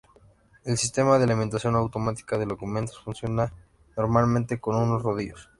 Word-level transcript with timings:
El 0.63 0.79
sistema 0.79 1.19
de 1.19 1.25
alimentación 1.25 1.75
automática 1.75 2.39
de 2.39 2.47
documentos 2.47 2.97
funciona 3.03 3.53
normalmente 3.95 4.59
con 4.59 4.75
unos 4.75 5.03
rodillos. 5.03 5.47